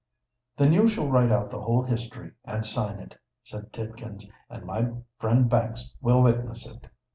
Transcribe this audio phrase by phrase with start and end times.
[0.57, 4.89] "Then you shall write out the whole history, and sign it," said Tidkins; "and my
[5.19, 6.87] friend Banks will witness it."